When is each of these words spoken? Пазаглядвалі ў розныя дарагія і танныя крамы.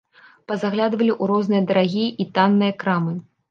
Пазаглядвалі 0.51 1.09
ў 1.21 1.23
розныя 1.33 1.63
дарагія 1.73 2.09
і 2.25 2.29
танныя 2.41 2.79
крамы. 2.83 3.17